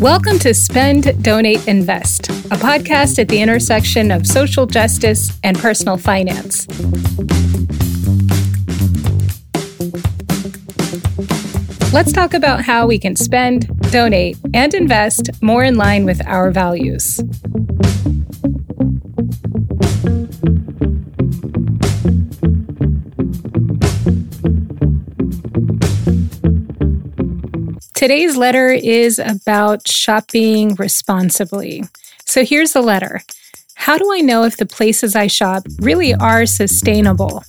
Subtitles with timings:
[0.00, 5.98] Welcome to Spend, Donate, Invest, a podcast at the intersection of social justice and personal
[5.98, 6.66] finance.
[11.92, 16.50] Let's talk about how we can spend, donate, and invest more in line with our
[16.50, 17.20] values.
[28.00, 31.84] Today's letter is about shopping responsibly.
[32.24, 33.20] So here's the letter
[33.74, 37.44] How do I know if the places I shop really are sustainable?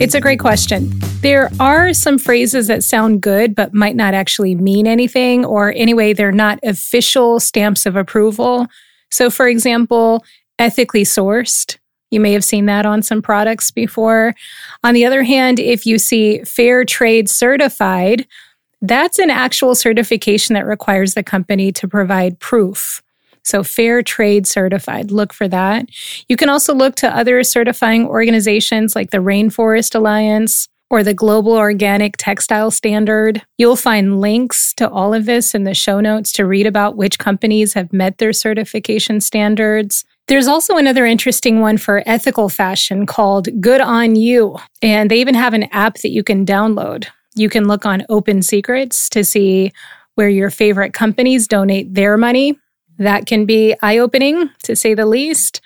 [0.00, 0.90] It's a great question.
[1.20, 6.14] There are some phrases that sound good, but might not actually mean anything, or anyway,
[6.14, 8.68] they're not official stamps of approval.
[9.10, 10.24] So, for example,
[10.58, 11.76] ethically sourced
[12.12, 14.34] you may have seen that on some products before.
[14.84, 18.26] On the other hand, if you see fair trade certified,
[18.82, 23.02] that's an actual certification that requires the company to provide proof.
[23.44, 25.86] So, fair trade certified, look for that.
[26.28, 31.52] You can also look to other certifying organizations like the Rainforest Alliance or the Global
[31.52, 33.42] Organic Textile Standard.
[33.56, 37.18] You'll find links to all of this in the show notes to read about which
[37.18, 40.04] companies have met their certification standards.
[40.28, 44.56] There's also another interesting one for ethical fashion called Good On You.
[44.80, 47.06] And they even have an app that you can download.
[47.34, 49.72] You can look on Open Secrets to see
[50.14, 52.58] where your favorite companies donate their money.
[52.98, 55.60] That can be eye opening, to say the least.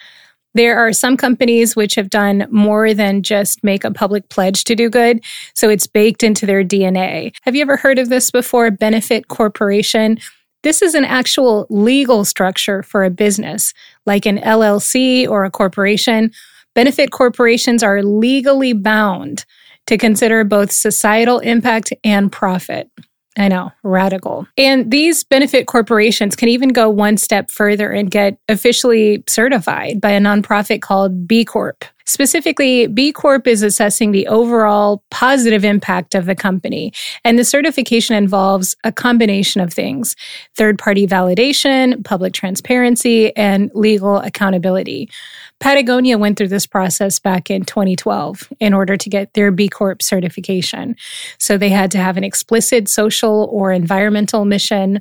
[0.55, 4.75] There are some companies which have done more than just make a public pledge to
[4.75, 5.23] do good.
[5.55, 7.35] So it's baked into their DNA.
[7.43, 8.71] Have you ever heard of this before?
[8.71, 10.19] Benefit Corporation.
[10.67, 13.73] This is an actual legal structure for a business,
[14.05, 16.33] like an LLC or a corporation.
[16.75, 19.45] Benefit corporations are legally bound
[19.87, 22.91] to consider both societal impact and profit.
[23.39, 24.49] I know, radical.
[24.59, 30.11] And these benefit corporations can even go one step further and get officially certified by
[30.11, 31.85] a nonprofit called B Corp.
[32.09, 36.93] Specifically, B Corp is assessing the overall positive impact of the company.
[37.25, 40.15] And the certification involves a combination of things
[40.55, 45.11] third party validation, public transparency, and legal accountability.
[45.59, 50.01] Patagonia went through this process back in 2012 in order to get their B Corp
[50.01, 50.95] certification.
[51.39, 55.01] So they had to have an explicit social or environmental mission.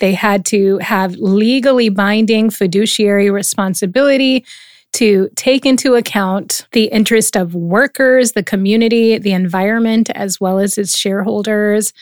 [0.00, 4.44] They had to have legally binding fiduciary responsibility
[4.92, 10.76] to take into account the interest of workers, the community, the environment, as well as
[10.78, 11.92] its shareholders.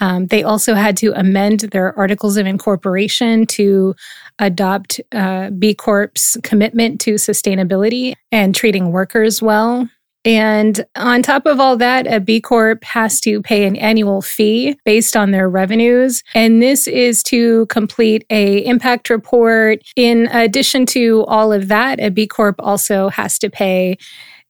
[0.00, 3.96] Um, they also had to amend their articles of incorporation to
[4.38, 9.88] adopt uh, B Corp's commitment to sustainability and treating workers well.
[10.24, 14.76] And on top of all that, a B Corp has to pay an annual fee
[14.84, 16.22] based on their revenues.
[16.34, 19.80] And this is to complete a impact report.
[19.96, 23.96] In addition to all of that, a B Corp also has to pay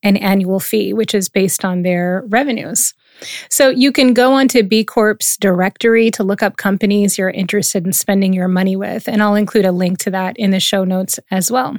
[0.03, 2.95] an annual fee, which is based on their revenues.
[3.51, 7.93] So you can go onto B Corp's directory to look up companies you're interested in
[7.93, 9.09] spending your money with.
[9.09, 11.77] And I'll include a link to that in the show notes as well.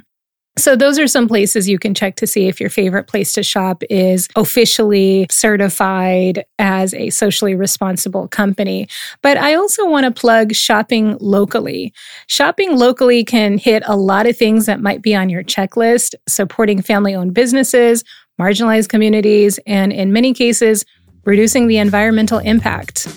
[0.60, 3.42] So, those are some places you can check to see if your favorite place to
[3.42, 8.86] shop is officially certified as a socially responsible company.
[9.22, 11.94] But I also want to plug shopping locally.
[12.26, 16.82] Shopping locally can hit a lot of things that might be on your checklist, supporting
[16.82, 18.04] family owned businesses,
[18.38, 20.84] marginalized communities, and in many cases,
[21.24, 23.08] reducing the environmental impact.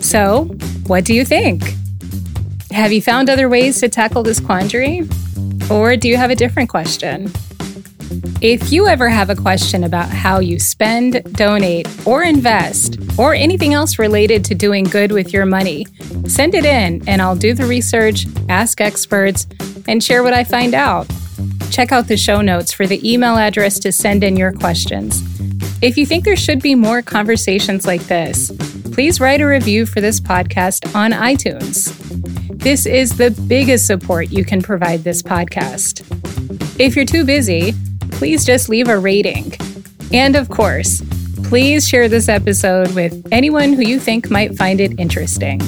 [0.00, 0.44] So,
[0.86, 1.77] what do you think?
[2.72, 5.08] Have you found other ways to tackle this quandary?
[5.70, 7.32] Or do you have a different question?
[8.40, 13.74] If you ever have a question about how you spend, donate, or invest, or anything
[13.74, 15.86] else related to doing good with your money,
[16.26, 19.46] send it in and I'll do the research, ask experts,
[19.88, 21.10] and share what I find out.
[21.70, 25.22] Check out the show notes for the email address to send in your questions.
[25.82, 28.52] If you think there should be more conversations like this,
[28.92, 32.07] please write a review for this podcast on iTunes.
[32.58, 36.02] This is the biggest support you can provide this podcast.
[36.80, 37.72] If you're too busy,
[38.10, 39.54] please just leave a rating.
[40.12, 41.00] And of course,
[41.44, 45.60] please share this episode with anyone who you think might find it interesting.